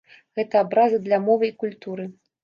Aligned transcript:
Гэта 0.37 0.55
абраза 0.65 0.99
для 1.07 1.19
мовы 1.25 1.49
і 1.51 1.53
культуры. 1.65 2.07